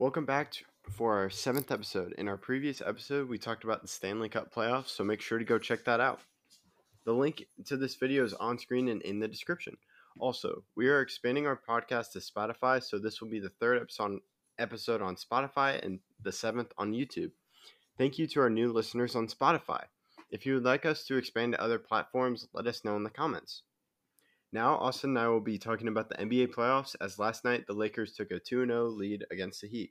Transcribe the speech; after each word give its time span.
Welcome 0.00 0.24
back 0.24 0.50
to, 0.50 0.64
for 0.90 1.16
our 1.16 1.30
seventh 1.30 1.70
episode. 1.70 2.14
In 2.18 2.26
our 2.26 2.36
previous 2.36 2.80
episode, 2.80 3.28
we 3.28 3.38
talked 3.38 3.62
about 3.62 3.80
the 3.80 3.86
Stanley 3.86 4.28
Cup 4.28 4.52
playoffs, 4.52 4.88
so 4.88 5.04
make 5.04 5.20
sure 5.20 5.38
to 5.38 5.44
go 5.44 5.56
check 5.56 5.84
that 5.84 6.00
out. 6.00 6.18
The 7.04 7.12
link 7.12 7.46
to 7.66 7.76
this 7.76 7.94
video 7.94 8.24
is 8.24 8.34
on 8.34 8.58
screen 8.58 8.88
and 8.88 9.00
in 9.02 9.20
the 9.20 9.28
description. 9.28 9.76
Also, 10.18 10.64
we 10.74 10.88
are 10.88 11.00
expanding 11.00 11.46
our 11.46 11.56
podcast 11.56 12.10
to 12.10 12.18
Spotify, 12.18 12.82
so 12.82 12.98
this 12.98 13.20
will 13.20 13.28
be 13.28 13.38
the 13.38 13.50
third 13.60 13.80
episode 13.80 14.18
episode 14.58 15.00
on 15.00 15.14
Spotify 15.14 15.80
and 15.80 16.00
the 16.20 16.32
seventh 16.32 16.72
on 16.76 16.92
YouTube. 16.92 17.30
Thank 17.96 18.18
you 18.18 18.26
to 18.26 18.40
our 18.40 18.50
new 18.50 18.72
listeners 18.72 19.14
on 19.14 19.28
Spotify. 19.28 19.84
If 20.28 20.44
you 20.44 20.54
would 20.54 20.64
like 20.64 20.84
us 20.84 21.04
to 21.04 21.16
expand 21.16 21.52
to 21.52 21.62
other 21.62 21.78
platforms, 21.78 22.48
let 22.52 22.66
us 22.66 22.84
know 22.84 22.96
in 22.96 23.04
the 23.04 23.10
comments. 23.10 23.62
Now, 24.54 24.76
Austin 24.76 25.10
and 25.10 25.18
I 25.18 25.26
will 25.26 25.40
be 25.40 25.58
talking 25.58 25.88
about 25.88 26.08
the 26.08 26.14
NBA 26.14 26.54
playoffs 26.54 26.94
as 27.00 27.18
last 27.18 27.44
night 27.44 27.66
the 27.66 27.72
Lakers 27.72 28.12
took 28.14 28.30
a 28.30 28.38
2 28.38 28.64
0 28.64 28.86
lead 28.86 29.24
against 29.32 29.60
the 29.60 29.66
Heat. 29.66 29.90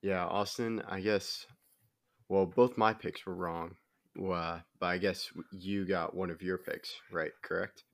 Yeah, 0.00 0.24
Austin, 0.24 0.80
I 0.88 1.02
guess, 1.02 1.46
well, 2.30 2.46
both 2.46 2.78
my 2.78 2.94
picks 2.94 3.26
were 3.26 3.34
wrong. 3.34 3.76
Uh, 4.18 4.60
but 4.80 4.86
I 4.86 4.96
guess 4.96 5.30
you 5.52 5.86
got 5.86 6.16
one 6.16 6.30
of 6.30 6.40
your 6.40 6.56
picks 6.56 6.94
right, 7.12 7.32
correct? 7.42 7.84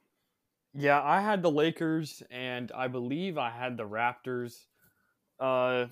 Yeah, 0.73 1.03
I 1.03 1.21
had 1.21 1.43
the 1.43 1.51
Lakers, 1.51 2.23
and 2.31 2.71
I 2.71 2.87
believe 2.87 3.39
I 3.39 3.51
had 3.51 3.77
the 3.77 3.89
Raptors. 3.89 4.67
Uh, 5.41 5.87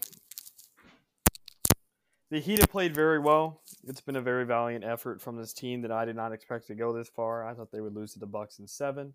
the 2.32 2.40
Heat 2.40 2.60
have 2.60 2.70
played 2.70 2.94
very 2.94 3.18
well. 3.18 3.60
It's 3.86 4.00
been 4.00 4.16
a 4.16 4.22
very 4.22 4.46
valiant 4.46 4.84
effort 4.84 5.20
from 5.20 5.36
this 5.36 5.52
team 5.52 5.82
that 5.82 5.92
I 5.92 6.06
did 6.06 6.16
not 6.16 6.32
expect 6.32 6.66
to 6.68 6.74
go 6.74 6.90
this 6.90 7.10
far. 7.10 7.46
I 7.46 7.52
thought 7.52 7.70
they 7.70 7.82
would 7.82 7.94
lose 7.94 8.14
to 8.14 8.18
the 8.18 8.26
Bucks 8.26 8.58
in 8.58 8.66
seven. 8.66 9.12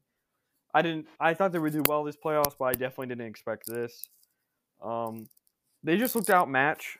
I 0.71 0.83
didn't. 0.83 1.07
I 1.19 1.33
thought 1.33 1.51
they 1.51 1.57
would 1.57 1.73
do 1.73 1.81
well 1.87 2.03
this 2.03 2.15
playoffs, 2.15 2.53
but 2.59 2.65
I 2.65 2.71
definitely 2.73 3.07
didn't 3.07 3.25
expect 3.25 3.65
this. 3.65 4.07
Um, 4.83 5.27
they 5.83 5.97
just 5.97 6.15
looked 6.15 6.29
outmatched, 6.29 6.99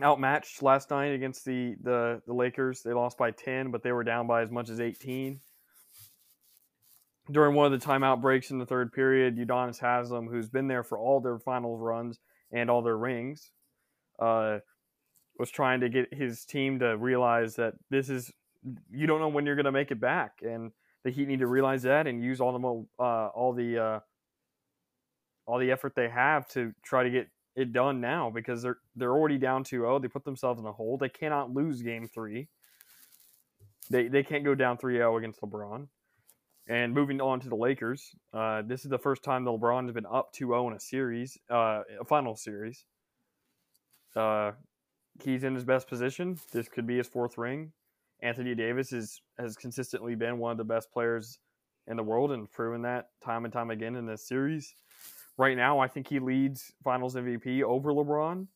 outmatched 0.00 0.62
last 0.62 0.88
night 0.88 1.12
against 1.12 1.44
the, 1.44 1.76
the 1.82 2.22
the 2.26 2.32
Lakers. 2.32 2.82
They 2.82 2.94
lost 2.94 3.18
by 3.18 3.30
ten, 3.30 3.70
but 3.70 3.82
they 3.82 3.92
were 3.92 4.04
down 4.04 4.26
by 4.26 4.40
as 4.40 4.50
much 4.50 4.70
as 4.70 4.80
eighteen. 4.80 5.40
During 7.30 7.54
one 7.54 7.70
of 7.70 7.78
the 7.78 7.86
timeout 7.86 8.22
breaks 8.22 8.50
in 8.50 8.58
the 8.58 8.64
third 8.64 8.90
period, 8.94 9.36
Udonis 9.36 9.80
Haslem, 9.80 10.28
who's 10.28 10.48
been 10.48 10.66
there 10.66 10.82
for 10.82 10.98
all 10.98 11.20
their 11.20 11.38
finals 11.38 11.82
runs 11.82 12.18
and 12.50 12.70
all 12.70 12.80
their 12.80 12.96
rings, 12.96 13.50
uh, 14.18 14.60
was 15.40 15.50
trying 15.50 15.80
to 15.80 15.88
get 15.88 16.12
his 16.12 16.44
team 16.44 16.78
to 16.80 16.96
realize 16.98 17.56
that 17.56 17.72
this 17.88 18.10
is 18.10 18.30
you 18.90 19.06
don't 19.06 19.20
know 19.20 19.28
when 19.28 19.46
you're 19.46 19.56
going 19.56 19.64
to 19.64 19.72
make 19.72 19.90
it 19.90 19.98
back, 19.98 20.40
and 20.42 20.70
the 21.02 21.10
Heat 21.10 21.26
need 21.26 21.38
to 21.38 21.46
realize 21.46 21.82
that 21.84 22.06
and 22.06 22.22
use 22.22 22.42
all 22.42 22.52
the 22.52 23.02
uh, 23.02 23.28
all 23.28 23.54
the 23.54 23.78
uh, 23.78 24.00
all 25.46 25.58
the 25.58 25.72
effort 25.72 25.94
they 25.96 26.10
have 26.10 26.46
to 26.48 26.72
try 26.82 27.02
to 27.02 27.10
get 27.10 27.28
it 27.56 27.72
done 27.72 28.02
now 28.02 28.30
because 28.30 28.60
they're 28.62 28.76
they're 28.94 29.12
already 29.12 29.38
down 29.38 29.64
2-0. 29.64 30.02
They 30.02 30.08
put 30.08 30.24
themselves 30.24 30.60
in 30.60 30.66
a 30.66 30.72
hole. 30.72 30.98
They 30.98 31.08
cannot 31.08 31.52
lose 31.52 31.80
game 31.80 32.06
three. 32.06 32.48
They 33.88 34.08
they 34.08 34.22
can't 34.22 34.44
go 34.44 34.54
down 34.54 34.76
3-0 34.76 35.18
against 35.18 35.40
LeBron. 35.40 35.88
And 36.68 36.92
moving 36.92 37.20
on 37.20 37.40
to 37.40 37.48
the 37.48 37.56
Lakers, 37.56 38.14
uh, 38.32 38.62
this 38.62 38.84
is 38.84 38.90
the 38.90 38.98
first 38.98 39.24
time 39.24 39.44
the 39.44 39.50
LeBron 39.50 39.86
has 39.86 39.94
been 39.94 40.06
up 40.06 40.32
2-0 40.34 40.70
in 40.70 40.76
a 40.76 40.80
series, 40.80 41.36
uh, 41.50 41.80
a 41.98 42.04
final 42.04 42.36
series. 42.36 42.84
Uh, 44.14 44.52
he's 45.22 45.44
in 45.44 45.54
his 45.54 45.64
best 45.64 45.88
position. 45.88 46.38
This 46.52 46.68
could 46.68 46.86
be 46.86 46.98
his 46.98 47.08
fourth 47.08 47.38
ring. 47.38 47.72
Anthony 48.22 48.54
Davis 48.54 48.92
is 48.92 49.20
has 49.38 49.56
consistently 49.56 50.14
been 50.14 50.38
one 50.38 50.52
of 50.52 50.58
the 50.58 50.64
best 50.64 50.92
players 50.92 51.38
in 51.86 51.96
the 51.96 52.02
world 52.02 52.32
and 52.32 52.50
proven 52.50 52.82
that 52.82 53.08
time 53.24 53.44
and 53.44 53.52
time 53.52 53.70
again 53.70 53.96
in 53.96 54.06
this 54.06 54.26
series. 54.26 54.74
Right 55.38 55.56
now, 55.56 55.78
I 55.78 55.88
think 55.88 56.08
he 56.08 56.18
leads 56.18 56.72
Finals 56.84 57.14
MVP 57.14 57.62
over 57.62 57.92
LeBron, 57.92 58.46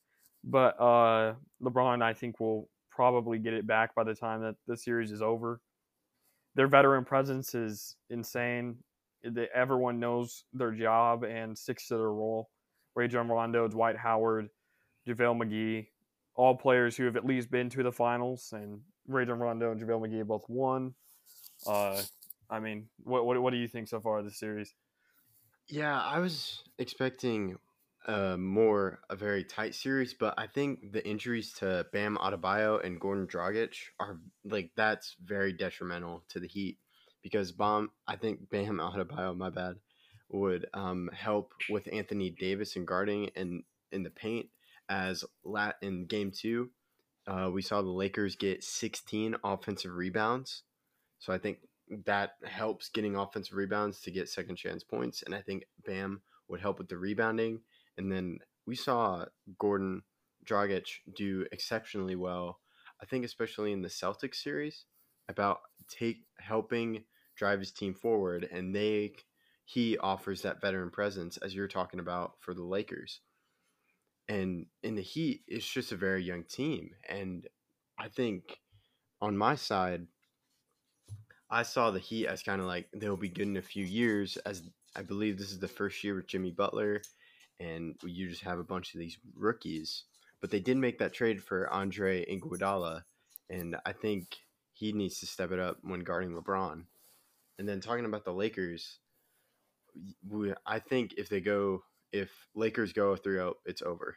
but 0.45 0.79
uh, 0.79 1.35
LeBron 1.63 2.03
I 2.03 2.13
think 2.13 2.39
will 2.41 2.69
probably 2.91 3.39
get 3.39 3.55
it 3.55 3.67
back 3.67 3.95
by 3.95 4.05
the 4.05 4.15
time 4.15 4.43
that 4.43 4.57
the 4.67 4.77
series 4.77 5.11
is 5.11 5.23
over. 5.23 5.61
Their 6.55 6.69
veteran 6.69 7.05
presence 7.05 7.55
is 7.55 7.97
insane. 8.11 8.77
Everyone 9.55 9.99
knows 9.99 10.45
their 10.53 10.71
job 10.71 11.25
and 11.25 11.57
sticks 11.57 11.89
to 11.89 11.97
their 11.97 12.13
role. 12.13 12.51
Ray 12.95 13.05
Rajon 13.05 13.29
Rondo, 13.29 13.67
Dwight 13.67 13.97
Howard, 13.97 14.49
JaVale 15.09 15.43
McGee, 15.43 15.87
all 16.35 16.57
players 16.57 16.97
who 16.97 17.05
have 17.05 17.17
at 17.17 17.25
least 17.25 17.51
been 17.51 17.71
to 17.71 17.83
the 17.83 17.93
finals, 17.93 18.53
and 18.53 18.81
Rajon 19.07 19.39
Rondo 19.39 19.71
and 19.73 19.81
JaVale 19.81 20.09
McGee 20.09 20.27
both 20.27 20.45
won. 20.49 20.95
Uh, 21.67 22.01
I 22.51 22.61
mean, 22.61 22.89
what, 23.03 23.25
what 23.27 23.41
what 23.41 23.51
do 23.51 23.57
you 23.57 23.69
think 23.69 23.89
so 23.89 24.01
far 24.01 24.19
of 24.19 24.25
the 24.25 24.31
series? 24.31 24.75
Yeah, 25.69 25.99
I 25.99 26.19
was 26.19 26.63
expecting 26.79 27.57
uh, 28.07 28.37
more 28.37 29.01
a 29.09 29.17
very 29.17 29.45
tight 29.45 29.75
series, 29.75 30.13
but 30.15 30.35
I 30.37 30.47
think 30.47 30.93
the 30.93 31.07
injuries 31.07 31.53
to 31.55 31.87
Bam 31.93 32.17
Adebayo 32.17 32.85
and 32.85 33.01
Gordon 33.01 33.27
Dragic 33.27 33.75
are 33.99 34.19
like 34.45 34.73
that's 34.77 35.17
very 35.25 35.53
detrimental 35.53 36.23
to 36.31 36.41
the 36.41 36.49
Heat 36.49 36.79
because 37.23 37.53
Bam, 37.53 37.91
I 38.07 38.17
think 38.17 38.51
Bam 38.51 38.79
Adebayo, 38.79 39.37
my 39.37 39.51
bad, 39.51 39.77
would 40.29 40.67
um, 40.75 41.09
help 41.15 41.53
with 41.71 41.89
Anthony 41.93 42.31
Davis 42.31 42.77
and 42.77 42.87
guarding 42.87 43.31
and 43.37 43.63
in 43.93 44.03
the 44.03 44.11
paint 44.11 44.49
as 44.89 45.25
lat 45.45 45.77
in 45.83 46.07
game 46.07 46.31
two, 46.31 46.71
uh, 47.27 47.51
we 47.53 47.63
saw 47.63 47.81
the 47.81 47.89
Lakers 47.89 48.37
get 48.37 48.63
16 48.63 49.37
offensive 49.43 49.95
rebounds. 49.95 50.63
So 51.19 51.33
I 51.33 51.39
think 51.39 51.59
that 52.07 52.33
helps 52.45 52.89
getting 52.89 53.17
offensive 53.17 53.57
rebounds 53.57 54.01
to 54.03 54.11
get 54.11 54.29
second 54.29 54.57
chance 54.57 54.85
points. 54.85 55.23
And 55.23 55.35
I 55.35 55.41
think 55.41 55.65
Bam 55.87 56.23
would 56.49 56.61
help 56.61 56.79
with 56.79 56.89
the 56.89 56.99
rebounding. 56.99 57.61
And 57.97 58.11
then 58.11 58.39
we 58.67 58.75
saw 58.75 59.25
Gordon 59.59 60.03
Dragic 60.45 60.87
do 61.15 61.47
exceptionally 61.53 62.17
well. 62.17 62.61
I 63.03 63.07
think 63.07 63.25
especially 63.25 63.73
in 63.73 63.83
the 63.83 63.89
Celtics 63.89 64.37
series 64.37 64.85
about 65.29 65.61
take 65.89 66.25
helping 66.39 67.05
drive 67.37 67.59
his 67.59 67.73
team 67.73 67.95
forward 67.95 68.49
and 68.51 68.75
they 68.75 69.15
he 69.65 69.97
offers 69.99 70.43
that 70.43 70.61
veteran 70.61 70.91
presence 70.91 71.39
as 71.39 71.55
you're 71.55 71.69
talking 71.69 72.01
about 72.01 72.35
for 72.41 72.53
the 72.53 72.63
Lakers. 72.63 73.21
And 74.29 74.67
in 74.83 74.95
the 74.95 75.03
Heat, 75.03 75.43
it's 75.47 75.67
just 75.67 75.93
a 75.93 75.97
very 75.97 76.23
young 76.23 76.45
team. 76.45 76.91
And 77.09 77.47
I 77.99 78.09
think 78.09 78.59
on 79.21 79.37
my 79.37 79.55
side, 79.55 80.07
I 81.51 81.63
saw 81.63 81.91
the 81.91 81.99
Heat 81.99 82.27
as 82.27 82.43
kind 82.43 82.61
of 82.61 82.67
like 82.67 82.89
they'll 82.93 83.17
be 83.17 83.29
good 83.29 83.47
in 83.47 83.57
a 83.57 83.63
few 83.63 83.85
years, 83.85 84.37
as 84.39 84.63
I 84.97 85.03
believe 85.03 85.37
this 85.37 85.53
is 85.53 85.59
the 85.59 85.69
first 85.69 86.03
year 86.03 86.15
with 86.15 86.27
Jimmy 86.27 86.51
Butler, 86.51 87.03
and 87.61 87.97
you 88.03 88.29
just 88.29 88.43
have 88.43 88.59
a 88.59 88.65
bunch 88.65 88.95
of 88.95 89.01
these 89.01 89.19
rookies. 89.37 90.05
But 90.41 90.51
they 90.51 90.61
did 90.61 90.77
make 90.77 90.99
that 90.99 91.13
trade 91.13 91.43
for 91.43 91.71
Andre 91.71 92.25
Iguodala, 92.25 93.03
and 93.51 93.77
I 93.85 93.93
think 93.93 94.37
he 94.73 94.93
needs 94.93 95.21
to 95.21 95.27
step 95.27 95.53
it 95.53 95.61
up 95.61 95.79
when 95.83 96.01
guarding 96.01 96.33
LeBron. 96.33 96.85
And 97.59 97.69
then 97.69 97.81
talking 97.81 98.05
about 98.05 98.25
the 98.25 98.33
Lakers, 98.33 98.99
I 100.67 100.81
think 100.81 101.15
if 101.17 101.29
they 101.29 101.41
go 101.41 101.85
if 102.15 102.31
Lakers 102.55 102.93
go 102.93 103.17
3 103.17 103.35
0, 103.35 103.55
it's 103.67 103.83
over. 103.83 104.17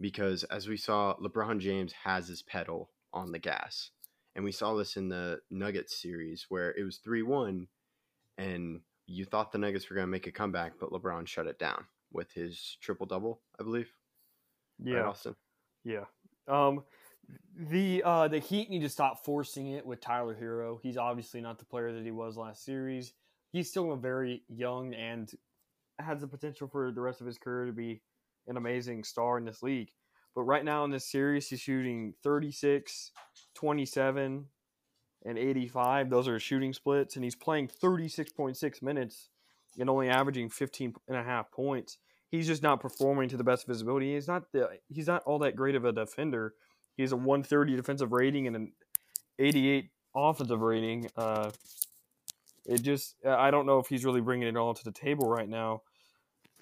Because 0.00 0.44
as 0.44 0.68
we 0.68 0.76
saw, 0.76 1.16
LeBron 1.16 1.58
James 1.58 1.92
has 2.04 2.28
his 2.28 2.40
pedal 2.40 2.90
on 3.12 3.32
the 3.32 3.38
gas. 3.38 3.90
And 4.34 4.44
we 4.44 4.52
saw 4.52 4.74
this 4.74 4.96
in 4.96 5.08
the 5.08 5.40
Nuggets 5.50 6.00
series 6.00 6.46
where 6.48 6.70
it 6.70 6.84
was 6.84 6.98
3 6.98 7.22
1, 7.22 7.66
and 8.38 8.80
you 9.06 9.24
thought 9.24 9.52
the 9.52 9.58
Nuggets 9.58 9.90
were 9.90 9.96
going 9.96 10.06
to 10.06 10.10
make 10.10 10.26
a 10.26 10.32
comeback, 10.32 10.74
but 10.80 10.90
LeBron 10.90 11.26
shut 11.26 11.46
it 11.46 11.58
down 11.58 11.84
with 12.12 12.32
his 12.32 12.78
triple 12.80 13.06
double, 13.06 13.42
I 13.60 13.64
believe. 13.64 13.92
Yeah. 14.82 14.96
Right, 14.96 15.06
Austin? 15.06 15.34
Yeah. 15.84 16.04
Um, 16.48 16.84
the 17.56 18.02
uh, 18.04 18.28
the 18.28 18.38
Heat 18.38 18.70
need 18.70 18.82
to 18.82 18.88
stop 18.88 19.24
forcing 19.24 19.72
it 19.72 19.84
with 19.84 20.00
Tyler 20.00 20.36
Herro. 20.40 20.78
He's 20.82 20.96
obviously 20.96 21.40
not 21.40 21.58
the 21.58 21.64
player 21.64 21.92
that 21.92 22.04
he 22.04 22.10
was 22.10 22.36
last 22.36 22.64
series. 22.64 23.12
He's 23.52 23.68
still 23.68 23.92
a 23.92 23.96
very 23.96 24.42
young 24.48 24.94
and 24.94 25.30
has 26.02 26.20
the 26.20 26.26
potential 26.26 26.68
for 26.68 26.92
the 26.92 27.00
rest 27.00 27.20
of 27.20 27.26
his 27.26 27.38
career 27.38 27.66
to 27.66 27.72
be 27.72 28.02
an 28.46 28.56
amazing 28.56 29.04
star 29.04 29.38
in 29.38 29.44
this 29.44 29.62
league. 29.62 29.90
But 30.34 30.42
right 30.42 30.64
now 30.64 30.84
in 30.84 30.90
this 30.90 31.10
series, 31.10 31.48
he's 31.48 31.60
shooting 31.60 32.14
36, 32.22 33.12
27, 33.54 34.46
and 35.24 35.38
85. 35.38 36.10
Those 36.10 36.28
are 36.28 36.38
shooting 36.40 36.72
splits. 36.72 37.16
And 37.16 37.24
he's 37.24 37.36
playing 37.36 37.68
36.6 37.68 38.82
minutes 38.82 39.28
and 39.78 39.88
only 39.88 40.08
averaging 40.08 40.48
15 40.48 40.94
and 41.08 41.16
a 41.16 41.22
half 41.22 41.50
points. 41.50 41.98
He's 42.30 42.46
just 42.46 42.62
not 42.62 42.80
performing 42.80 43.28
to 43.28 43.36
the 43.36 43.44
best 43.44 43.64
of 43.64 43.68
his 43.68 43.82
ability. 43.82 44.14
He's 44.14 44.28
not 44.28 44.50
the 44.52 44.68
he's 44.88 45.06
not 45.06 45.22
all 45.24 45.38
that 45.40 45.54
great 45.54 45.74
of 45.74 45.84
a 45.84 45.92
defender. 45.92 46.54
He's 46.96 47.12
a 47.12 47.16
130 47.16 47.76
defensive 47.76 48.12
rating 48.12 48.46
and 48.46 48.56
an 48.56 48.72
88 49.38 49.90
offensive 50.14 50.60
rating. 50.60 51.10
Uh, 51.16 51.50
it 52.64 52.82
just 52.82 53.16
I 53.26 53.50
don't 53.50 53.66
know 53.66 53.78
if 53.78 53.88
he's 53.88 54.04
really 54.04 54.22
bringing 54.22 54.48
it 54.48 54.56
all 54.56 54.72
to 54.72 54.84
the 54.84 54.92
table 54.92 55.28
right 55.28 55.48
now. 55.48 55.82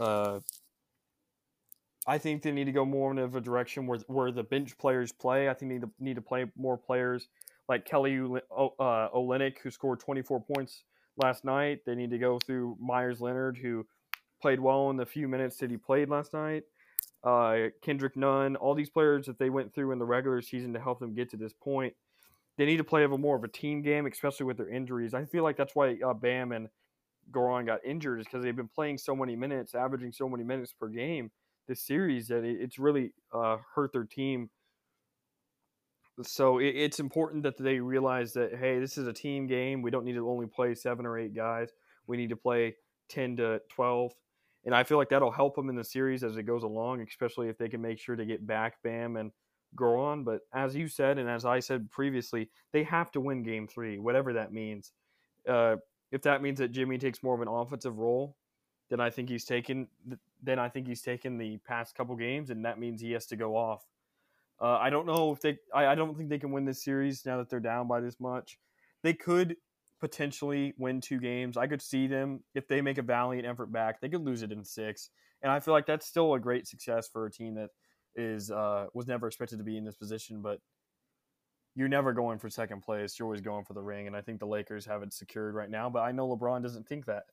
Uh, 0.01 0.41
I 2.07 2.19
think 2.19 2.43
they 2.43 2.51
need 2.51 2.65
to 2.65 2.73
go 2.73 2.85
more 2.85 3.11
in 3.13 3.19
a 3.19 3.41
direction 3.41 3.87
where 3.87 3.99
where 4.09 4.33
the 4.33 4.43
bench 4.43 4.77
players 4.79 5.13
play. 5.13 5.49
I 5.49 5.55
think 5.55 5.71
they 5.71 5.75
need 5.75 5.83
to, 5.83 5.91
need 6.01 6.15
to 6.15 6.23
play 6.23 6.47
more 6.57 6.79
players 6.79 7.29
like 7.69 7.85
Kelly 7.85 8.19
uh, 8.19 9.09
Olynyk, 9.15 9.59
who 9.63 9.71
scored 9.71 10.01
24 10.01 10.41
points 10.41 10.83
last 11.17 11.45
night. 11.45 11.81
They 11.87 11.95
need 11.95 12.11
to 12.11 12.19
go 12.19 12.39
through 12.45 12.77
Meyers 12.81 13.21
Leonard, 13.21 13.59
who 13.59 13.87
played 14.43 14.59
well 14.59 14.91
in 14.91 14.97
the 14.97 15.07
few 15.07 15.29
minutes 15.29 15.59
that 15.59 15.71
he 15.71 15.77
played 15.77 16.09
last 16.09 16.33
night. 16.33 16.65
Uh, 17.23 17.69
Kendrick 17.83 18.17
Nunn, 18.17 18.57
all 18.57 18.75
these 18.75 18.91
players 18.91 19.27
that 19.27 19.39
they 19.39 19.51
went 19.51 19.75
through 19.75 19.93
in 19.93 19.99
the 19.99 20.07
regular 20.07 20.41
season 20.41 20.73
to 20.73 20.81
help 20.81 20.99
them 20.99 21.15
get 21.15 21.31
to 21.31 21.37
this 21.37 21.53
point. 21.53 21.95
They 22.57 22.67
need 22.67 22.79
to 22.79 22.85
play 22.85 23.05
of 23.05 23.13
a 23.13 23.19
more 23.19 23.37
of 23.37 23.45
a 23.45 23.49
team 23.49 23.83
game, 23.83 24.07
especially 24.07 24.47
with 24.47 24.57
their 24.57 24.69
injuries. 24.69 25.15
I 25.15 25.27
feel 25.27 25.45
like 25.45 25.57
that's 25.57 25.75
why 25.75 25.99
uh, 26.05 26.15
Bam 26.15 26.53
and 26.53 26.69
Goran 27.33 27.67
got 27.67 27.85
injured 27.85 28.21
is 28.21 28.27
because 28.27 28.43
they've 28.43 28.57
been 28.57 28.69
playing 28.69 28.99
so 28.99 29.15
many 29.15 29.37
minutes, 29.37 29.75
averaging 29.75 30.13
so 30.13 30.29
many 30.29 30.45
minutes 30.45 30.73
per 30.73 30.89
game 30.89 31.31
this 31.71 31.81
series 31.81 32.27
that 32.29 32.43
it, 32.45 32.59
it's 32.61 32.79
really 32.79 33.13
uh, 33.33 33.57
hurt 33.75 33.93
their 33.93 34.05
team. 34.05 34.51
So 36.23 36.59
it, 36.59 36.75
it's 36.75 36.99
important 36.99 37.45
that 37.45 37.57
they 37.57 37.79
realize 37.79 38.33
that 38.35 38.57
hey, 38.57 38.79
this 38.81 38.99
is 38.99 39.07
a 39.07 39.13
team 39.13 39.47
game. 39.47 39.81
We 39.81 39.91
don't 39.91 40.05
need 40.05 40.15
to 40.15 40.29
only 40.29 40.47
play 40.47 40.75
seven 40.75 41.07
or 41.07 41.19
eight 41.19 41.33
guys. 41.33 41.71
We 42.07 42.17
need 42.17 42.31
to 42.31 42.37
play 42.37 42.75
ten 43.09 43.37
to 43.37 43.61
twelve, 43.71 44.13
and 44.65 44.75
I 44.75 44.83
feel 44.83 44.99
like 44.99 45.09
that'll 45.11 45.31
help 45.31 45.55
them 45.55 45.71
in 45.71 45.77
the 45.77 45.85
series 45.85 46.25
as 46.25 46.37
it 46.37 46.43
goes 46.43 46.65
along, 46.65 47.03
especially 47.03 47.49
if 47.49 47.57
they 47.57 47.69
can 47.69 47.81
make 47.81 48.01
sure 48.01 48.17
to 48.17 48.27
get 48.27 48.45
back 48.47 48.83
Bam 48.83 49.17
and 49.17 49.31
Goran. 49.77 50.25
But 50.25 50.41
as 50.53 50.75
you 50.75 50.89
said, 50.89 51.19
and 51.19 51.31
as 51.31 51.45
I 51.45 51.61
said 51.61 51.91
previously, 51.91 52.51
they 52.73 52.83
have 52.83 53.13
to 53.13 53.21
win 53.21 53.45
Game 53.45 53.69
Three, 53.69 53.99
whatever 53.99 54.33
that 54.33 54.53
means. 54.53 54.93
Uh, 55.49 55.77
if 56.11 56.23
that 56.23 56.43
means 56.43 56.59
that 56.59 56.73
Jimmy 56.73 56.99
takes 56.99 57.23
more 57.23 57.35
of 57.35 57.41
an 57.41 57.49
offensive 57.49 57.99
role, 57.99 58.37
then 58.89 59.01
I 59.01 59.11
think 59.11 59.29
he's 59.29 59.45
taken. 59.45 59.89
Then 60.43 60.59
I 60.59 60.69
think 60.69 60.87
he's 60.87 61.03
taken 61.03 61.39
the 61.39 61.59
past 61.59 61.95
couple 61.95 62.17
games, 62.17 62.51
and 62.51 62.65
that 62.65 62.79
means 62.79 63.01
he 63.01 63.13
has 63.13 63.27
to 63.27 63.37
go 63.37 63.57
off. 63.57 63.85
Uh, 64.61 64.77
I 64.77 64.91
don't 64.91 65.07
know 65.07 65.33
if 65.33 65.41
they. 65.41 65.59
I, 65.75 65.87
I 65.87 65.95
don't 65.95 66.17
think 66.17 66.29
they 66.29 66.39
can 66.39 66.51
win 66.51 66.65
this 66.65 66.83
series 66.83 67.25
now 67.25 67.39
that 67.39 67.49
they're 67.49 67.61
down 67.61 67.89
by 67.89 68.01
this 68.01 68.19
much. 68.21 68.59
They 69.03 69.15
could 69.15 69.57
potentially 70.01 70.75
win 70.79 71.01
two 71.01 71.21
games. 71.21 71.57
I 71.57 71.67
could 71.67 71.83
see 71.83 72.07
them 72.07 72.43
if 72.55 72.67
they 72.67 72.81
make 72.81 72.99
a 72.99 73.03
valiant 73.03 73.47
effort 73.47 73.71
back. 73.71 74.01
They 74.01 74.09
could 74.09 74.25
lose 74.25 74.43
it 74.43 74.53
in 74.53 74.65
six, 74.65 75.11
and 75.43 75.53
I 75.53 75.61
feel 75.61 75.73
like 75.73 75.87
that's 75.87 76.07
still 76.07 76.35
a 76.35 76.41
great 76.41 76.67
success 76.67 77.09
for 77.09 77.27
a 77.27 77.31
team 77.31 77.55
that 77.55 77.71
is 78.17 78.51
uh, 78.51 78.87
was 78.93 79.07
never 79.07 79.29
expected 79.29 79.59
to 79.59 79.65
be 79.65 79.77
in 79.77 79.85
this 79.85 79.97
position, 79.97 80.43
but 80.43 80.59
you're 81.75 81.89
never 81.89 82.13
going 82.13 82.39
for 82.39 82.51
second 82.51 82.83
place. 82.83 83.19
You're 83.19 83.27
always 83.27 83.41
going 83.41 83.65
for 83.65 83.75
the 83.75 83.83
ring, 83.83 84.07
and 84.07 84.17
I 84.17 84.21
think 84.21 84.41
the 84.41 84.47
Lakers 84.47 84.87
have 84.87 85.03
it 85.03 85.13
secured 85.13 85.55
right 85.55 85.71
now. 85.71 85.89
But 85.89 86.01
I 86.01 86.13
know 86.13 86.29
LeBron 86.29 86.63
doesn't 86.63 86.87
think 86.87 87.07
that. 87.07 87.25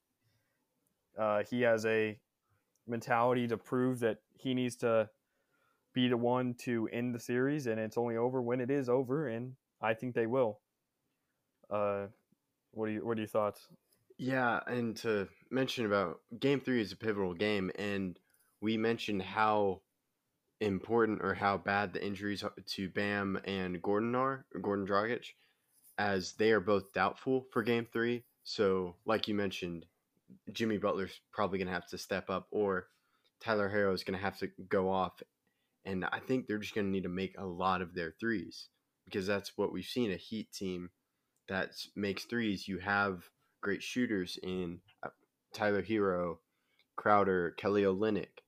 Uh, 1.18 1.44
he 1.50 1.62
has 1.62 1.86
a 1.86 2.18
mentality 2.88 3.48
to 3.48 3.58
prove 3.58 4.00
that 4.00 4.20
he 4.38 4.54
needs 4.54 4.76
to 4.78 5.10
be 5.94 6.08
the 6.08 6.18
one 6.18 6.54
to 6.54 6.88
end 6.94 7.16
the 7.16 7.20
series, 7.20 7.66
and 7.68 7.80
it's 7.80 7.98
only 7.98 8.18
over 8.18 8.42
when 8.42 8.62
it 8.62 8.70
is 8.70 8.88
over, 8.88 9.28
and 9.28 9.54
I 9.82 9.96
think 9.96 10.14
they 10.14 10.28
will. 10.28 10.60
Uh, 11.70 12.08
what 12.72 12.90
are 12.90 12.92
you? 12.92 13.06
What 13.06 13.18
are 13.18 13.22
your 13.22 13.28
thoughts? 13.28 13.68
Yeah, 14.20 14.60
and 14.68 14.96
to 14.98 15.28
mention 15.50 15.86
about 15.86 16.20
Game 16.40 16.60
Three 16.60 16.82
is 16.82 16.92
a 16.92 16.98
pivotal 16.98 17.34
game, 17.34 17.72
and 17.78 18.18
we 18.62 18.78
mentioned 18.78 19.24
how 19.24 19.82
important 20.60 21.22
or 21.22 21.34
how 21.34 21.58
bad 21.58 21.94
the 21.94 22.06
injuries 22.06 22.44
to 22.66 22.90
Bam 22.90 23.40
and 23.46 23.82
Gordon 23.82 24.16
are, 24.16 24.46
Gordon 24.62 24.88
Dragic, 24.88 25.26
as 25.98 26.34
they 26.34 26.52
are 26.52 26.60
both 26.60 26.94
doubtful 26.94 27.46
for 27.52 27.64
game 27.64 27.88
three. 27.92 28.24
So, 28.44 28.96
like 29.06 29.28
you 29.28 29.36
mentioned, 29.36 29.86
Jimmy 30.52 30.78
Butler's 30.78 31.20
probably 31.32 31.60
going 31.60 31.68
to 31.68 31.74
have 31.74 31.88
to 31.90 31.98
step 31.98 32.30
up, 32.30 32.48
or 32.52 32.88
Tyler 33.42 33.70
Herro 33.70 33.94
is 33.94 34.04
going 34.04 34.18
to 34.18 34.24
have 34.24 34.38
to 34.40 34.50
go 34.70 34.90
off. 34.90 35.22
And 35.86 36.06
I 36.06 36.20
think 36.20 36.48
they're 36.48 36.58
just 36.58 36.76
going 36.76 36.88
to 36.88 36.92
need 36.92 37.04
to 37.04 37.10
make 37.10 37.36
a 37.38 37.46
lot 37.46 37.82
of 37.82 37.94
their 37.94 38.14
threes 38.20 38.70
because 39.06 39.28
that's 39.28 39.58
what 39.58 39.72
we've 39.72 39.86
seen 39.86 40.12
a 40.12 40.18
Heat 40.18 40.52
team 40.52 40.90
that 41.48 41.72
makes 41.96 42.26
threes. 42.26 42.68
You 42.68 42.80
have 42.80 43.24
great 43.62 43.82
shooters 43.82 44.38
in 44.44 44.80
uh, 45.04 45.10
Tyler 45.54 45.82
Herro, 45.82 46.40
Crowder, 46.98 47.52
Kelly 47.52 47.84
Olynyk 47.84 48.42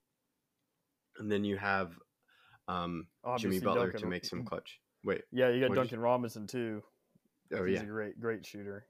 and 1.19 1.31
then 1.31 1.43
you 1.43 1.57
have 1.57 1.91
um, 2.67 3.07
Jimmy 3.37 3.59
Butler 3.59 3.91
Duncan, 3.91 4.01
to 4.01 4.07
make 4.07 4.25
some 4.25 4.43
clutch. 4.43 4.79
Wait, 5.03 5.21
yeah, 5.31 5.49
you 5.49 5.67
got 5.67 5.75
Duncan 5.75 5.99
you... 5.99 6.03
Robinson 6.03 6.47
too. 6.47 6.83
Oh 7.53 7.65
He's 7.65 7.77
yeah, 7.77 7.83
a 7.83 7.85
great 7.85 8.19
great 8.19 8.45
shooter. 8.45 8.85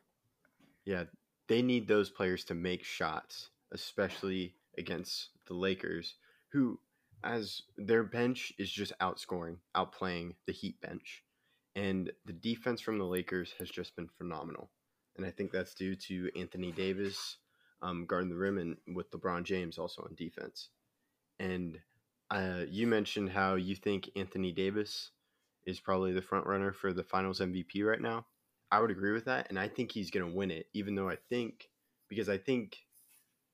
Yeah, 0.86 1.06
they 1.48 1.62
need 1.62 1.88
those 1.88 2.10
players 2.10 2.44
to 2.46 2.54
make 2.54 2.84
shots, 2.84 3.50
especially 3.72 4.56
against 4.78 5.30
the 5.48 5.54
Lakers, 5.54 6.16
who, 6.52 6.80
as 7.24 7.62
their 7.78 8.04
bench 8.04 8.54
is 8.58 8.72
just 8.72 8.98
outscoring, 9.00 9.58
outplaying 9.76 10.36
the 10.46 10.54
Heat 10.54 10.80
bench, 10.82 11.24
and 11.76 12.12
the 12.26 12.34
defense 12.34 12.82
from 12.82 12.98
the 12.98 13.06
Lakers 13.06 13.54
has 13.60 13.70
just 13.70 13.96
been 13.96 14.10
phenomenal, 14.18 14.70
and 15.16 15.26
I 15.26 15.32
think 15.32 15.52
that's 15.52 15.74
due 15.74 15.96
to 15.96 16.30
Anthony 16.36 16.72
Davis 16.72 17.38
um, 17.82 18.06
guarding 18.06 18.30
the 18.30 18.36
rim 18.36 18.58
and 18.58 18.78
with 18.96 19.12
LeBron 19.12 19.44
James 19.44 19.78
also 19.78 20.02
on 20.04 20.16
defense, 20.16 20.70
and 21.40 21.80
uh, 22.32 22.64
you 22.70 22.88
mentioned 22.88 23.30
how 23.30 23.56
you 23.56 23.76
think 23.76 24.10
Anthony 24.16 24.52
Davis 24.52 25.12
is 25.66 25.80
probably 25.80 26.14
the 26.14 26.22
front 26.22 26.46
runner 26.46 26.72
for 26.72 26.94
the 26.94 27.04
Finals 27.04 27.40
MVP 27.40 27.84
right 27.84 28.02
now. 28.02 28.26
I 28.72 28.80
would 28.80 28.92
agree 28.92 29.14
with 29.14 29.26
that, 29.26 29.48
and 29.50 29.58
I 29.58 29.68
think 29.68 29.92
he's 29.92 30.12
going 30.12 30.30
to 30.30 30.36
win 30.36 30.52
it. 30.52 30.68
Even 30.74 30.96
though 30.96 31.10
I 31.10 31.18
think 31.30 31.70
because 32.08 32.30
I 32.30 32.38
think 32.38 32.78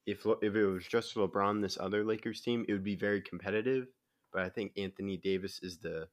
if 0.06 0.26
if 0.42 0.56
it 0.56 0.66
was 0.66 0.86
just 0.86 1.16
LeBron, 1.16 1.62
this 1.62 1.78
other 1.80 2.04
Lakers 2.04 2.42
team, 2.42 2.66
it 2.68 2.74
would 2.74 2.84
be 2.84 2.96
very 2.96 3.22
competitive. 3.22 3.88
But 4.34 4.44
I 4.44 4.50
think 4.50 4.74
Anthony 4.78 5.18
Davis 5.18 5.60
is 5.64 5.78
the 5.78 6.08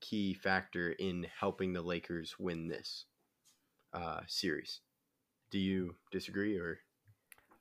key 0.00 0.34
factor 0.34 0.92
in 0.92 1.26
helping 1.38 1.72
the 1.72 1.82
Lakers 1.82 2.36
win 2.38 2.68
this 2.68 3.04
uh, 3.92 4.20
series. 4.26 4.80
Do 5.50 5.58
you 5.58 5.94
disagree 6.10 6.58
or? 6.58 6.78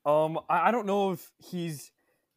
Um, 0.06 0.40
I 0.50 0.72
don't 0.72 0.86
know 0.86 1.12
if 1.12 1.32
he's 1.40 1.92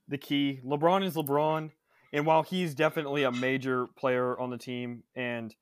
the 0.08 0.18
key. 0.18 0.60
LeBron 0.64 1.04
is 1.04 1.14
LeBron. 1.14 1.70
And 2.12 2.24
while 2.24 2.42
he's 2.42 2.74
definitely 2.74 3.24
a 3.24 3.32
major 3.32 3.86
player 3.98 4.38
on 4.38 4.50
the 4.50 4.58
team 4.58 5.02
and 5.14 5.54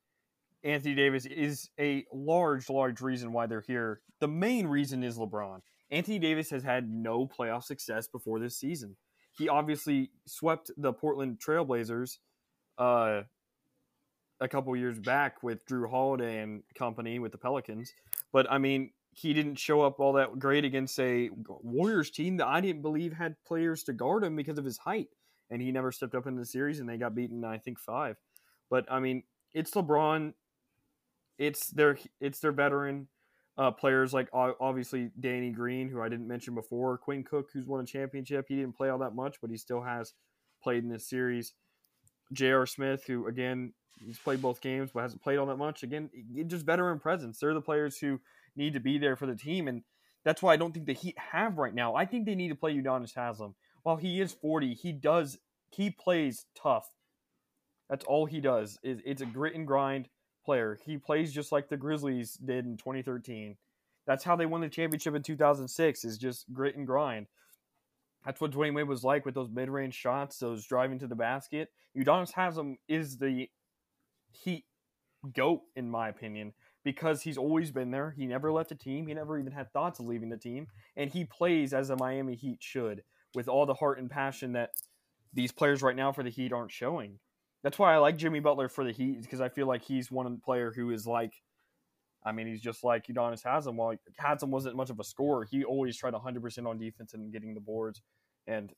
Anthony 0.63 0.95
Davis 0.95 1.25
is 1.25 1.69
a 1.79 2.05
large, 2.13 2.69
large 2.69 3.01
reason 3.01 3.31
why 3.33 3.47
they're 3.47 3.63
here, 3.67 4.01
the 4.19 4.27
main 4.27 4.67
reason 4.67 5.03
is 5.03 5.17
LeBron. 5.17 5.59
Anthony 5.91 6.19
Davis 6.19 6.49
has 6.49 6.63
had 6.63 6.89
no 6.89 7.27
playoff 7.27 7.63
success 7.63 8.07
before 8.07 8.39
this 8.39 8.57
season. 8.57 8.95
He 9.37 9.49
obviously 9.49 10.11
swept 10.25 10.71
the 10.77 10.93
Portland 10.93 11.39
Trailblazers 11.45 12.17
uh, 12.77 13.21
a 14.39 14.47
couple 14.47 14.75
years 14.75 14.99
back 14.99 15.43
with 15.43 15.65
Jrue 15.65 15.89
Holiday 15.89 16.41
and 16.41 16.63
company 16.75 17.19
with 17.19 17.31
the 17.31 17.37
Pelicans. 17.37 17.93
But 18.33 18.51
I 18.51 18.57
mean, 18.57 18.91
he 19.11 19.33
didn't 19.33 19.55
show 19.55 19.81
up 19.81 19.99
all 19.99 20.13
that 20.13 20.37
great 20.39 20.65
against 20.65 20.99
a 20.99 21.29
Warriors 21.47 22.11
team 22.11 22.37
that 22.37 22.47
I 22.47 22.61
didn't 22.61 22.81
believe 22.81 23.13
had 23.13 23.35
players 23.45 23.83
to 23.83 23.93
guard 23.93 24.23
him 24.23 24.35
because 24.35 24.57
of 24.57 24.65
his 24.65 24.77
height 24.77 25.07
and 25.49 25.61
he 25.61 25.71
never 25.71 25.91
stepped 25.91 26.15
up 26.15 26.27
in 26.27 26.35
the 26.35 26.45
series, 26.45 26.79
and 26.79 26.87
they 26.87 26.97
got 26.97 27.15
beaten, 27.15 27.43
I 27.43 27.57
think, 27.57 27.79
five. 27.79 28.17
But 28.69 28.85
I 28.91 28.99
mean, 28.99 29.23
it's 29.53 29.71
LeBron. 29.71 30.33
It's 31.37 31.67
their 31.67 31.97
it's 32.19 32.39
their 32.39 32.51
veteran 32.51 33.07
uh, 33.57 33.71
players 33.71 34.13
like 34.13 34.29
obviously 34.33 35.11
Danny 35.19 35.51
Green, 35.51 35.89
who 35.89 36.01
I 36.01 36.09
didn't 36.09 36.27
mention 36.27 36.55
before, 36.55 36.97
Quinn 36.97 37.23
Cook, 37.23 37.49
who's 37.53 37.67
won 37.67 37.81
a 37.81 37.85
championship. 37.85 38.45
He 38.47 38.55
didn't 38.55 38.75
play 38.75 38.89
all 38.89 38.99
that 38.99 39.15
much, 39.15 39.37
but 39.41 39.49
he 39.49 39.57
still 39.57 39.81
has 39.81 40.13
played 40.61 40.83
in 40.83 40.89
this 40.89 41.07
series. 41.07 41.53
J.R. 42.33 42.65
Smith, 42.65 43.05
who 43.05 43.27
again 43.27 43.73
he's 44.05 44.19
played 44.19 44.41
both 44.41 44.61
games 44.61 44.91
but 44.93 45.01
hasn't 45.01 45.23
played 45.23 45.37
all 45.37 45.45
that 45.47 45.57
much. 45.57 45.83
Again, 45.83 46.09
just 46.47 46.65
veteran 46.65 46.99
presence. 46.99 47.39
They're 47.39 47.53
the 47.53 47.61
players 47.61 47.97
who 47.97 48.19
need 48.55 48.73
to 48.73 48.79
be 48.79 48.97
there 48.97 49.15
for 49.15 49.27
the 49.27 49.35
team, 49.35 49.67
and 49.67 49.83
that's 50.25 50.41
why 50.41 50.53
I 50.53 50.57
don't 50.57 50.73
think 50.73 50.87
the 50.87 50.93
Heat 50.93 51.17
have 51.17 51.57
right 51.57 51.73
now. 51.73 51.95
I 51.95 52.05
think 52.05 52.25
they 52.25 52.35
need 52.35 52.49
to 52.49 52.55
play 52.55 52.75
Udonis 52.75 53.13
Haslem 53.15 53.53
while 53.87 53.95
he 53.95 54.19
is 54.19 54.33
40, 54.33 54.73
he 54.73 54.91
does 54.91 55.37
he 55.69 55.89
plays 55.89 56.45
tough. 56.55 56.89
That's 57.89 58.05
all 58.05 58.25
he 58.25 58.41
does. 58.41 58.77
Is 58.83 59.01
it's 59.05 59.21
a 59.21 59.25
grit 59.25 59.55
and 59.55 59.67
grind 59.67 60.09
player. 60.45 60.77
He 60.85 60.97
plays 60.97 61.33
just 61.33 61.51
like 61.51 61.69
the 61.69 61.77
Grizzlies 61.77 62.33
did 62.35 62.65
in 62.65 62.77
2013. 62.77 63.57
That's 64.05 64.23
how 64.23 64.35
they 64.35 64.45
won 64.45 64.61
the 64.61 64.69
championship 64.69 65.15
in 65.15 65.23
2006 65.23 66.05
is 66.05 66.17
just 66.17 66.51
grit 66.53 66.77
and 66.77 66.87
grind. 66.87 67.27
That's 68.25 68.39
what 68.41 68.51
Dwyane 68.51 68.73
Wade 68.73 68.87
was 68.87 69.03
like 69.03 69.25
with 69.25 69.35
those 69.35 69.49
mid-range 69.49 69.93
shots, 69.93 70.39
those 70.39 70.65
driving 70.65 70.99
to 70.99 71.07
the 71.07 71.15
basket. 71.15 71.69
Udonis 71.97 72.33
Haslem 72.33 72.77
is 72.87 73.17
the 73.17 73.49
Heat 74.31 74.65
goat 75.33 75.61
in 75.75 75.89
my 75.89 76.09
opinion 76.09 76.53
because 76.83 77.21
he's 77.21 77.37
always 77.37 77.71
been 77.71 77.91
there. 77.91 78.11
He 78.11 78.25
never 78.25 78.51
left 78.51 78.71
a 78.71 78.75
team. 78.75 79.07
He 79.07 79.13
never 79.13 79.39
even 79.39 79.51
had 79.51 79.71
thoughts 79.73 79.99
of 79.99 80.05
leaving 80.05 80.29
the 80.29 80.37
team, 80.37 80.67
and 80.95 81.11
he 81.11 81.25
plays 81.25 81.73
as 81.73 81.89
a 81.89 81.97
Miami 81.97 82.35
Heat 82.35 82.59
should 82.61 83.03
with 83.33 83.47
all 83.47 83.65
the 83.65 83.73
heart 83.73 83.99
and 83.99 84.09
passion 84.09 84.53
that 84.53 84.71
these 85.33 85.51
players 85.51 85.81
right 85.81 85.95
now 85.95 86.11
for 86.11 86.23
the 86.23 86.29
Heat 86.29 86.53
aren't 86.53 86.71
showing. 86.71 87.19
That's 87.63 87.79
why 87.79 87.93
I 87.93 87.97
like 87.97 88.17
Jimmy 88.17 88.39
Butler 88.39 88.69
for 88.69 88.83
the 88.83 88.91
Heat 88.91 89.21
because 89.21 89.41
I 89.41 89.49
feel 89.49 89.67
like 89.67 89.83
he's 89.83 90.11
one 90.11 90.25
of 90.25 90.31
the 90.31 90.39
player 90.39 90.71
who 90.75 90.91
is 90.91 91.07
like, 91.07 91.33
I 92.25 92.31
mean, 92.31 92.47
he's 92.47 92.61
just 92.61 92.83
like 92.83 93.07
Udonis 93.07 93.43
Haslem. 93.43 93.75
While 93.77 93.95
Haslem 94.17 94.51
wasn't 94.51 94.75
much 94.75 94.89
of 94.89 94.99
a 94.99 95.03
scorer, 95.03 95.45
he 95.49 95.63
always 95.63 95.97
tried 95.97 96.13
100% 96.13 96.67
on 96.67 96.77
defense 96.77 97.13
and 97.13 97.31
getting 97.31 97.53
the 97.53 97.59
boards. 97.59 98.01
And 98.47 98.71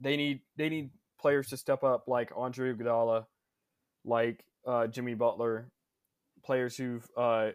they 0.00 0.16
need 0.16 0.40
they 0.56 0.68
need 0.68 0.90
players 1.20 1.48
to 1.48 1.56
step 1.56 1.84
up 1.84 2.08
like 2.08 2.32
Andre 2.36 2.72
Iguodala, 2.72 3.26
like 4.04 4.44
uh, 4.66 4.86
Jimmy 4.88 5.14
Butler, 5.14 5.70
players 6.44 6.76
who've 6.76 7.06
uh, 7.16 7.50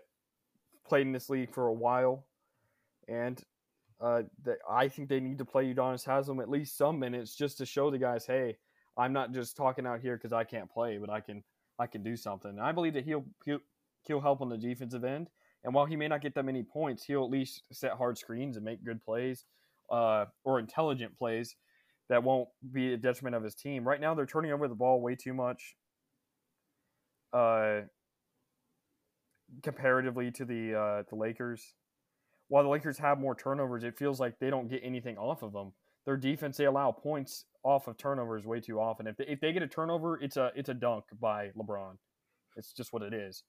played 0.87 1.05
in 1.05 1.13
this 1.13 1.29
league 1.29 1.51
for 1.51 1.67
a 1.67 1.73
while. 1.73 2.25
And 3.07 3.41
Uh, 3.99 4.23
I 4.69 4.87
think 4.87 5.09
they 5.09 5.19
need 5.19 5.39
to 5.39 5.45
play 5.45 5.73
Udonis 5.73 6.05
Haslem 6.05 6.39
at 6.39 6.49
least 6.49 6.77
some 6.77 6.99
minutes 6.99 7.35
just 7.35 7.57
to 7.57 7.65
show 7.65 7.89
the 7.89 7.97
guys, 7.97 8.25
hey, 8.25 8.57
I'm 8.97 9.13
not 9.13 9.31
just 9.31 9.57
talking 9.57 9.87
out 9.87 10.01
here 10.01 10.15
because 10.15 10.33
I 10.33 10.43
can't 10.43 10.69
play, 10.69 10.97
but 10.97 11.09
I 11.09 11.19
can 11.19 11.43
I 11.79 11.87
can 11.87 12.03
do 12.03 12.15
something. 12.15 12.51
And 12.51 12.61
I 12.61 12.71
believe 12.71 12.93
that 12.93 13.05
he'll, 13.05 13.25
he'll 13.45 13.59
he'll 14.03 14.21
help 14.21 14.41
on 14.41 14.49
the 14.49 14.57
defensive 14.57 15.03
end. 15.03 15.29
And 15.63 15.73
while 15.73 15.85
he 15.85 15.95
may 15.95 16.07
not 16.07 16.21
get 16.21 16.35
that 16.35 16.45
many 16.45 16.63
points, 16.63 17.03
he'll 17.03 17.23
at 17.23 17.29
least 17.29 17.63
set 17.71 17.93
hard 17.93 18.17
screens 18.17 18.55
and 18.55 18.65
make 18.65 18.83
good 18.83 19.03
plays 19.03 19.45
uh, 19.91 20.25
or 20.43 20.59
intelligent 20.59 21.17
plays 21.17 21.55
that 22.09 22.23
won't 22.23 22.47
be 22.71 22.93
a 22.93 22.97
detriment 22.97 23.35
of 23.35 23.43
his 23.43 23.55
team. 23.55 23.87
Right 23.87 23.99
now, 23.99 24.13
they're 24.13 24.25
turning 24.25 24.51
over 24.51 24.67
the 24.67 24.75
ball 24.75 25.01
way 25.01 25.15
too 25.15 25.33
much. 25.33 25.75
Uh, 27.33 27.81
comparatively 29.63 30.31
to 30.31 30.45
the 30.45 30.75
uh, 30.75 31.03
the 31.09 31.15
Lakers, 31.15 31.73
while 32.47 32.63
the 32.63 32.69
Lakers 32.69 32.97
have 32.99 33.19
more 33.19 33.35
turnovers, 33.35 33.83
it 33.83 33.97
feels 33.97 34.19
like 34.19 34.39
they 34.39 34.49
don't 34.49 34.69
get 34.69 34.81
anything 34.83 35.17
off 35.17 35.43
of 35.43 35.53
them. 35.53 35.73
Their 36.05 36.17
defense, 36.17 36.57
they 36.57 36.65
allow 36.65 36.91
points 36.91 37.45
off 37.63 37.87
of 37.87 37.97
turnovers 37.97 38.45
way 38.45 38.61
too 38.61 38.79
often. 38.79 39.07
If 39.07 39.17
they, 39.17 39.25
if 39.25 39.41
they 39.41 39.51
get 39.51 39.63
a 39.63 39.67
turnover, 39.67 40.17
it's 40.21 40.37
a 40.37 40.51
it's 40.55 40.69
a 40.69 40.73
dunk 40.73 41.05
by 41.19 41.49
LeBron. 41.57 41.97
It's 42.55 42.71
just 42.71 42.93
what 42.93 43.03
it 43.03 43.13
is. 43.13 43.43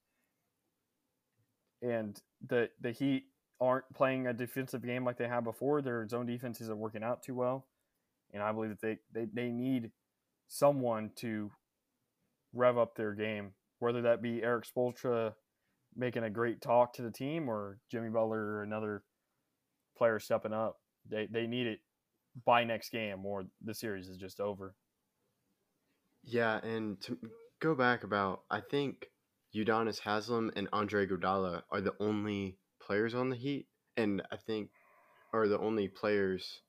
And 1.81 2.21
the 2.45 2.71
the 2.81 2.91
Heat 2.91 3.27
aren't 3.61 3.93
playing 3.95 4.27
a 4.27 4.33
defensive 4.33 4.85
game 4.85 5.05
like 5.05 5.19
they 5.19 5.29
have 5.29 5.45
before. 5.45 5.83
Their 5.83 6.07
zone 6.09 6.27
defense 6.27 6.61
isn't 6.61 6.79
working 6.79 7.03
out 7.03 7.23
too 7.23 7.35
well. 7.35 7.67
And 8.33 8.43
I 8.43 8.53
believe 8.53 8.71
that 8.71 8.81
they, 8.81 8.99
they, 9.13 9.27
they 9.33 9.51
need 9.51 9.91
someone 10.47 11.11
to 11.17 11.51
rev 12.53 12.79
up 12.79 12.95
their 12.95 13.15
game, 13.15 13.53
whether 13.79 14.03
that 14.03 14.23
be 14.23 14.43
Erik 14.43 14.65
Spoelstra 14.67 15.35
making 15.99 16.23
a 16.23 16.31
great 16.31 16.63
talk 16.63 16.95
to 16.95 17.03
the 17.03 17.11
team 17.11 17.49
or 17.49 17.79
Jimmy 17.91 18.09
Butler 18.09 18.39
or 18.39 18.63
another 18.63 19.03
player 19.99 20.19
stepping 20.19 20.53
up. 20.53 20.77
They, 21.11 21.29
they 21.31 21.47
need 21.47 21.67
it 21.67 21.81
by 22.47 22.65
next 22.65 22.91
game 22.91 23.27
or 23.27 23.45
the 23.63 23.75
series 23.75 24.09
is 24.09 24.17
just 24.17 24.41
over. 24.41 24.75
Yeah, 26.23 26.59
and 26.59 27.01
to 27.03 27.19
go 27.61 27.75
back 27.75 28.05
about, 28.05 28.43
I 28.51 28.61
think 28.61 29.07
Udonis 29.55 30.01
Haslem 30.01 30.53
and 30.57 30.69
Andre 30.73 31.07
Iguodala 31.07 31.63
are 31.71 31.81
the 31.81 31.95
only 32.01 32.59
players 32.81 33.15
on 33.15 33.31
the 33.31 33.37
Heat, 33.37 33.67
and 33.97 34.23
I 34.31 34.37
think 34.37 34.71
are 35.33 35.49
the 35.49 35.59
only 35.59 35.89
players 35.89 36.61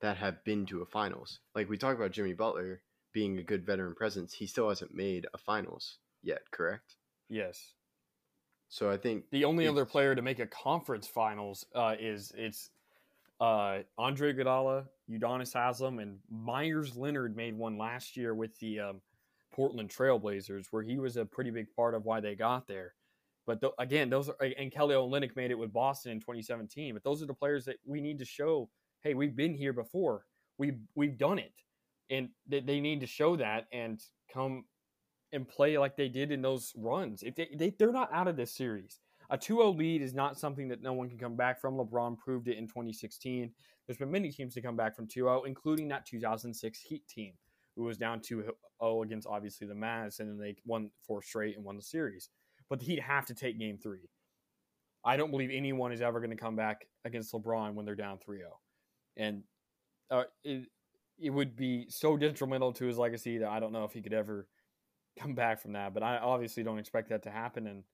that 0.00 0.18
have 0.18 0.44
been 0.44 0.66
to 0.66 0.82
a 0.82 0.86
finals. 0.86 1.40
Like 1.54 1.68
we 1.68 1.78
talk 1.78 1.96
about 1.96 2.12
Jimmy 2.12 2.34
Butler 2.34 2.82
being 3.12 3.38
a 3.38 3.42
good 3.42 3.64
veteran 3.64 3.94
presence, 3.94 4.34
he 4.34 4.46
still 4.46 4.68
hasn't 4.68 4.94
made 4.94 5.26
a 5.32 5.38
finals 5.38 5.98
yet, 6.22 6.42
correct? 6.50 6.96
Yes. 7.28 7.72
So 8.68 8.90
I 8.90 8.96
think 8.96 9.24
the 9.30 9.44
only 9.44 9.66
other 9.66 9.84
player 9.84 10.14
to 10.14 10.22
make 10.22 10.38
a 10.38 10.46
conference 10.46 11.06
finals 11.06 11.64
uh, 11.74 11.94
is 11.98 12.32
it's 12.36 12.70
uh, 13.40 13.78
Andre 13.98 14.32
Iguodala, 14.32 14.86
Udonis 15.10 15.52
Haslem, 15.52 16.00
and 16.00 16.18
Meyers 16.30 16.96
Leonard 16.96 17.36
made 17.36 17.56
one 17.56 17.78
last 17.78 18.16
year 18.16 18.34
with 18.34 18.58
the 18.58 18.80
um, 18.80 19.00
Portland 19.52 19.90
Trailblazers, 19.90 20.66
where 20.70 20.82
he 20.82 20.98
was 20.98 21.16
a 21.16 21.24
pretty 21.24 21.50
big 21.50 21.66
part 21.74 21.94
of 21.94 22.04
why 22.04 22.20
they 22.20 22.34
got 22.34 22.66
there. 22.66 22.94
But 23.46 23.60
th- 23.60 23.72
again, 23.78 24.10
those 24.10 24.28
are 24.28 24.36
and 24.40 24.72
Kelly 24.72 24.94
Olynyk 24.94 25.36
made 25.36 25.50
it 25.50 25.58
with 25.58 25.72
Boston 25.72 26.12
in 26.12 26.20
2017. 26.20 26.94
But 26.94 27.04
those 27.04 27.22
are 27.22 27.26
the 27.26 27.34
players 27.34 27.64
that 27.66 27.76
we 27.84 28.00
need 28.00 28.18
to 28.18 28.24
show. 28.24 28.68
Hey, 29.02 29.14
we've 29.14 29.36
been 29.36 29.54
here 29.54 29.72
before. 29.72 30.24
We've 30.58 30.78
we've 30.96 31.16
done 31.16 31.38
it, 31.38 31.52
and 32.10 32.30
they, 32.48 32.60
they 32.60 32.80
need 32.80 33.00
to 33.00 33.06
show 33.06 33.36
that 33.36 33.66
and 33.72 34.02
come 34.32 34.64
and 35.32 35.48
play 35.48 35.78
like 35.78 35.96
they 35.96 36.08
did 36.08 36.30
in 36.30 36.42
those 36.42 36.72
runs. 36.76 37.22
If 37.22 37.34
they, 37.34 37.48
they 37.54 37.70
they're 37.70 37.92
not 37.92 38.12
out 38.12 38.28
of 38.28 38.36
this 38.36 38.52
series, 38.52 39.00
a 39.30 39.38
2-0 39.38 39.76
lead 39.76 40.02
is 40.02 40.14
not 40.14 40.38
something 40.38 40.68
that 40.68 40.82
no 40.82 40.92
one 40.92 41.08
can 41.08 41.18
come 41.18 41.36
back 41.36 41.60
from. 41.60 41.76
LeBron 41.76 42.18
proved 42.18 42.48
it 42.48 42.58
in 42.58 42.66
2016. 42.66 43.50
There's 43.86 43.98
been 43.98 44.10
many 44.10 44.30
teams 44.30 44.54
to 44.54 44.62
come 44.62 44.76
back 44.76 44.94
from 44.94 45.06
2-0, 45.06 45.46
including 45.46 45.88
that 45.88 46.06
2006 46.06 46.80
Heat 46.80 47.06
team, 47.08 47.32
who 47.74 47.84
was 47.84 47.98
down 47.98 48.20
2-0 48.20 49.04
against 49.04 49.26
obviously 49.26 49.66
the 49.66 49.74
Mavs, 49.74 50.20
and 50.20 50.28
then 50.28 50.38
they 50.38 50.56
won 50.64 50.90
four 51.06 51.22
straight 51.22 51.56
and 51.56 51.64
won 51.64 51.76
the 51.76 51.82
series. 51.82 52.30
But 52.68 52.80
the 52.80 52.86
Heat 52.86 53.02
have 53.02 53.26
to 53.26 53.34
take 53.34 53.58
Game 53.58 53.78
Three. 53.78 54.08
I 55.04 55.16
don't 55.16 55.30
believe 55.30 55.50
anyone 55.52 55.92
is 55.92 56.00
ever 56.00 56.18
going 56.18 56.30
to 56.30 56.36
come 56.36 56.56
back 56.56 56.86
against 57.04 57.32
LeBron 57.32 57.74
when 57.74 57.86
they're 57.86 57.94
down 57.94 58.18
3-0. 58.18 58.40
and 59.16 59.42
uh, 60.10 60.24
it 60.44 60.68
it 61.18 61.30
would 61.30 61.56
be 61.56 61.86
so 61.88 62.16
detrimental 62.16 62.72
to 62.74 62.84
his 62.84 62.98
legacy 62.98 63.38
that 63.38 63.48
I 63.48 63.58
don't 63.58 63.72
know 63.72 63.84
if 63.84 63.92
he 63.92 64.02
could 64.02 64.12
ever 64.12 64.46
come 65.18 65.34
back 65.34 65.60
from 65.60 65.72
that. 65.72 65.94
But 65.94 66.02
I 66.02 66.18
obviously 66.18 66.62
don't 66.62 66.78
expect 66.78 67.08
that 67.10 67.22
to 67.24 67.30
happen, 67.30 67.66
and 67.66 67.84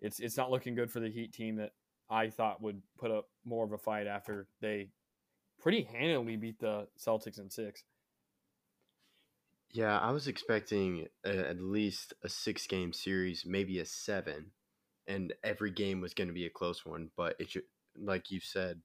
it's 0.00 0.20
it's 0.20 0.36
not 0.36 0.50
looking 0.50 0.74
good 0.74 0.90
for 0.90 1.00
the 1.00 1.10
Heat 1.10 1.32
team 1.32 1.56
that 1.56 1.72
I 2.08 2.30
thought 2.30 2.62
would 2.62 2.82
put 2.98 3.10
up 3.10 3.28
more 3.44 3.64
of 3.64 3.72
a 3.72 3.78
fight 3.78 4.06
after 4.06 4.48
they 4.60 4.90
pretty 5.60 5.82
handily 5.82 6.36
beat 6.36 6.60
the 6.60 6.86
Celtics 6.98 7.38
in 7.38 7.50
six. 7.50 7.82
Yeah, 9.72 9.98
I 9.98 10.12
was 10.12 10.28
expecting 10.28 11.06
a, 11.24 11.48
at 11.50 11.60
least 11.60 12.14
a 12.22 12.28
six 12.28 12.66
game 12.66 12.92
series, 12.92 13.44
maybe 13.44 13.78
a 13.80 13.84
seven, 13.84 14.52
and 15.06 15.34
every 15.42 15.70
game 15.70 16.00
was 16.00 16.14
going 16.14 16.28
to 16.28 16.34
be 16.34 16.46
a 16.46 16.50
close 16.50 16.86
one. 16.86 17.10
But 17.16 17.36
it, 17.38 17.48
like 17.98 18.30
you 18.30 18.40
said, 18.40 18.80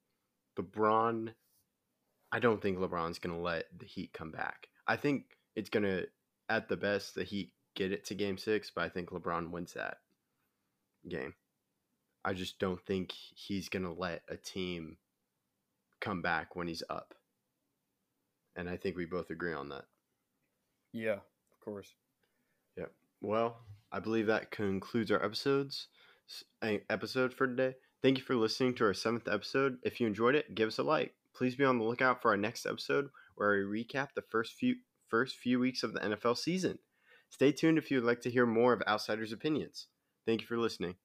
LeBron, 0.59 1.33
I 2.31 2.39
don't 2.39 2.61
think 2.61 2.77
LeBron's 2.77 3.19
going 3.19 3.35
to 3.35 3.41
let 3.41 3.65
the 3.77 3.85
Heat 3.85 4.11
come 4.13 4.31
back. 4.31 4.67
I 4.87 4.95
think 4.95 5.25
it's 5.55 5.69
going 5.69 5.83
to, 5.83 6.07
at 6.51 6.67
the 6.67 6.77
best, 6.77 7.15
the 7.15 7.23
Heat 7.23 7.53
get 7.75 7.91
it 7.91 8.05
to 8.05 8.15
game 8.15 8.37
six, 8.37 8.69
but 8.73 8.83
I 8.83 8.89
think 8.89 9.09
LeBron 9.09 9.51
wins 9.51 9.73
that 9.73 9.97
game. 11.07 11.33
I 12.23 12.33
just 12.33 12.59
don't 12.59 12.85
think 12.85 13.13
he's 13.13 13.69
going 13.69 13.85
to 13.85 13.93
let 13.93 14.21
a 14.29 14.35
team 14.35 14.97
come 16.01 16.21
back 16.21 16.55
when 16.55 16.67
he's 16.67 16.83
up. 16.89 17.13
And 18.55 18.69
I 18.69 18.75
think 18.75 18.97
we 18.97 19.05
both 19.05 19.29
agree 19.29 19.53
on 19.53 19.69
that. 19.69 19.85
Yeah, 20.91 21.13
of 21.13 21.59
course. 21.63 21.95
Yeah. 22.77 22.87
Well, 23.21 23.57
I 23.91 23.99
believe 23.99 24.27
that 24.27 24.51
concludes 24.51 25.09
our 25.09 25.23
episodes 25.23 25.87
episode 26.89 27.33
for 27.33 27.47
today. 27.47 27.75
Thank 28.03 28.17
you 28.17 28.23
for 28.23 28.35
listening 28.35 28.73
to 28.75 28.85
our 28.85 28.93
seventh 28.93 29.27
episode. 29.27 29.77
If 29.83 29.99
you 29.99 30.07
enjoyed 30.07 30.35
it, 30.35 30.53
give 30.53 30.67
us 30.67 30.79
a 30.79 30.83
like. 30.83 31.13
Please 31.33 31.55
be 31.55 31.63
on 31.63 31.77
the 31.77 31.85
lookout 31.85 32.21
for 32.21 32.31
our 32.31 32.37
next 32.37 32.65
episode 32.65 33.09
where 33.35 33.65
we 33.67 33.83
recap 33.83 34.09
the 34.15 34.23
first 34.29 34.53
few 34.53 34.75
first 35.11 35.35
few 35.35 35.59
weeks 35.59 35.83
of 35.83 35.93
the 35.93 35.99
NFL 35.99 36.37
season. 36.37 36.79
Stay 37.29 37.51
tuned 37.51 37.77
if 37.77 37.91
you 37.91 37.97
would 37.97 38.07
like 38.07 38.21
to 38.21 38.31
hear 38.31 38.45
more 38.45 38.73
of 38.73 38.81
Outsiders' 38.87 39.31
opinions. 39.31 39.87
Thank 40.25 40.41
you 40.41 40.47
for 40.47 40.57
listening. 40.57 40.95